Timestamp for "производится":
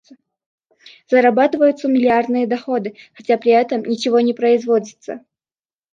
4.33-5.23